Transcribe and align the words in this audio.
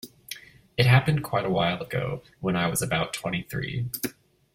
It 0.77 0.87
happened 0.87 1.23
quite 1.23 1.45
a 1.45 1.49
while 1.51 1.79
ago, 1.79 2.23
when 2.39 2.55
I 2.55 2.65
was 2.65 2.81
about 2.81 3.13
twenty-three. 3.13 3.85